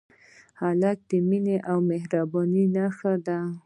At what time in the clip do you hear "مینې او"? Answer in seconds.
1.27-1.77